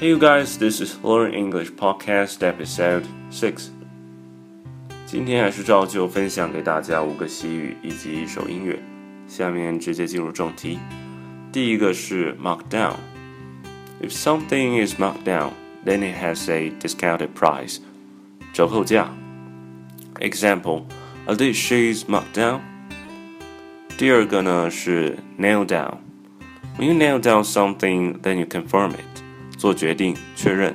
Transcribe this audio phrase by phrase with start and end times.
[0.00, 3.68] Hey you guys, this is Learn English Podcast Episode Six。
[5.06, 8.78] 今天还是照旧分享给大家五个习语以及一首音乐。
[9.28, 10.78] 下面直接进入正题。
[11.52, 15.50] 第一个是 mark down。If something is marked down,
[15.84, 17.78] then it has a discounted price。
[18.52, 19.08] 折扣价。
[20.20, 20.84] Example:
[21.26, 22.60] A dish is marked down。
[23.96, 29.25] 第二个呢是 nail down。When you nail down something, then you confirm it.
[29.56, 30.74] 做决定，确认。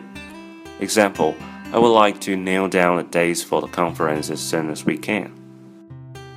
[0.79, 1.33] Example:
[1.71, 4.95] I would like to nail down the dates for the conference as soon as we
[4.95, 5.31] can.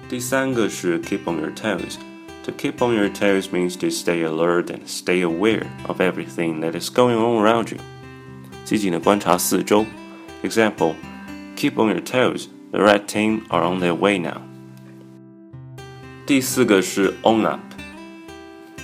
[0.08, 1.96] 第三个是 keep on your toes.
[2.44, 6.72] To keep on your toes means to stay alert and stay aware of everything that
[6.72, 7.78] is going on around you.
[8.64, 9.84] 积极的观察四周。
[10.42, 10.94] Example:
[11.56, 12.46] Keep on your toes.
[12.72, 14.40] The red team are on their way now.
[16.24, 17.60] 第四个是 own up.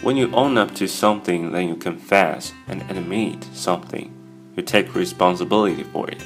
[0.02, 4.10] When you own up to something, then you confess and admit something.
[4.56, 6.22] You take responsibility for it.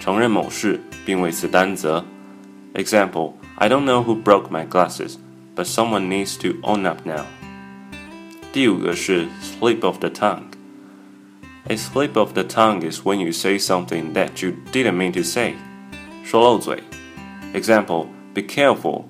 [0.00, 2.04] 承认某事并为此担责。
[2.74, 5.16] Example: I don't know who broke my glasses,
[5.54, 7.24] but someone needs to own up now.
[8.52, 10.52] 第五个是 slip of the tongue.
[11.66, 15.22] A slip of the tongue is when you say something that you didn't mean to
[15.22, 15.54] say.
[16.24, 16.82] 说漏嘴。
[17.54, 19.04] Example: Be careful.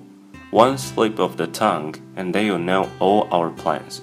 [0.52, 4.00] One slip of the tongue, and they will know all our plans.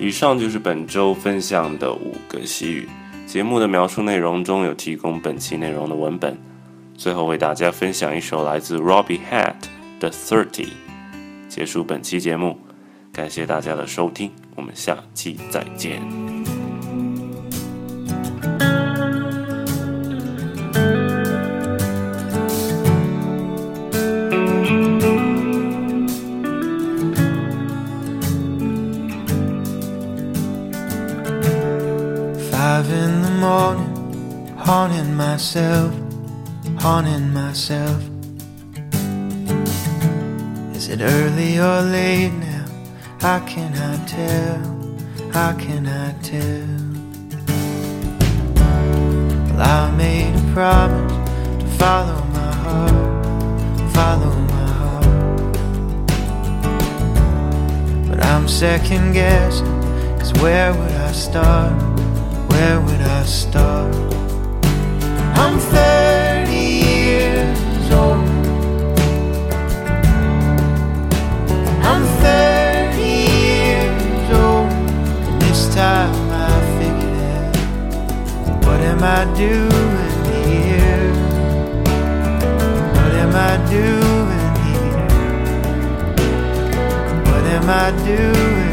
[0.00, 2.88] 以上就是本周分享的五个习语。
[3.26, 6.36] 节目的描述内容中有提供本期内容的文本。
[6.96, 9.54] 最后为大家分享一首来自 Robbie Hat
[10.00, 10.66] 的《Thirty》，
[11.48, 12.58] 结束本期节目。
[13.12, 16.39] 感谢大家的收听，我们下期再见。
[34.70, 35.92] Haunting myself,
[36.78, 38.00] haunting myself.
[40.76, 42.66] Is it early or late now?
[43.20, 44.60] How can I tell?
[45.32, 46.68] How can I tell?
[49.48, 51.14] Well, I made a promise
[51.62, 53.08] to follow my heart,
[53.98, 55.52] follow my heart.
[58.08, 59.66] But I'm second guessing,
[60.20, 61.74] cause where would I start?
[62.50, 64.19] where would I start?
[65.42, 68.28] I'm 30 years old.
[71.90, 74.70] I'm 30 years old.
[75.28, 77.56] And this time I figured out
[78.66, 80.12] what am I doing
[80.60, 81.12] here?
[82.96, 85.08] What am I doing here?
[87.28, 88.69] What am I doing?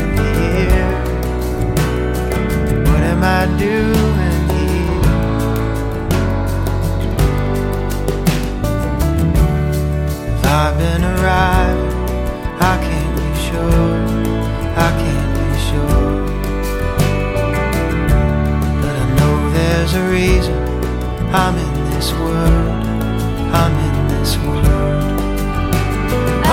[19.97, 20.53] A reason
[21.33, 22.85] I'm in this world.
[23.61, 24.65] I'm in this world.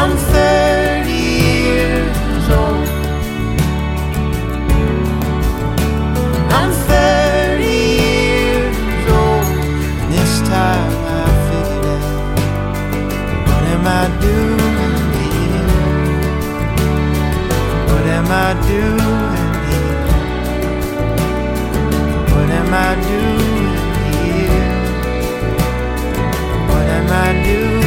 [0.01, 2.89] I'm 30 years old.
[6.59, 9.47] I'm 30 years old.
[10.01, 12.37] And this time I figured out
[13.49, 15.69] what am I doing here?
[17.89, 19.44] what am I doing?
[22.75, 23.75] Am I doing
[24.15, 24.73] here?
[26.69, 27.83] What am I doing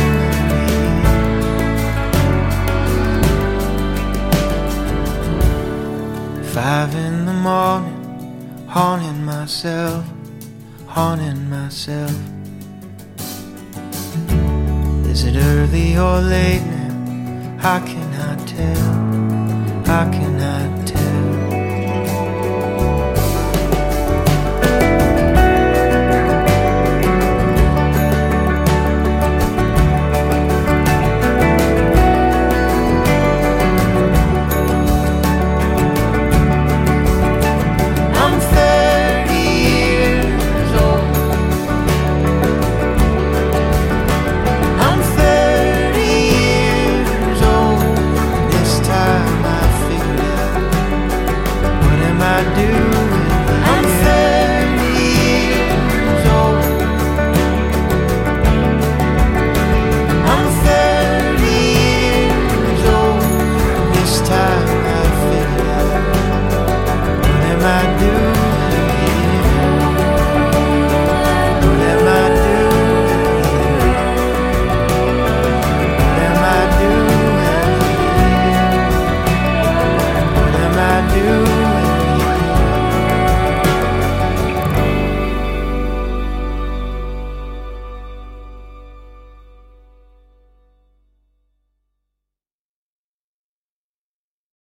[6.34, 6.44] here?
[6.54, 8.00] Five in the morning,
[8.68, 10.06] haunting myself,
[10.88, 12.16] haunting myself.
[15.12, 17.58] Is it early or late now?
[17.60, 18.94] How can I tell?
[19.86, 20.37] How can